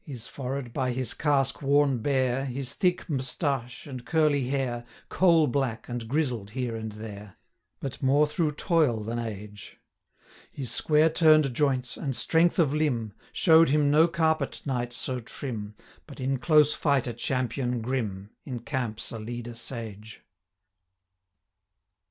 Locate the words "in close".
16.20-16.72